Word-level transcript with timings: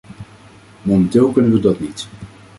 Momenteel 0.83 1.31
kunnen 1.31 1.51
we 1.51 1.59
dat 1.59 1.79
niet. 1.79 2.07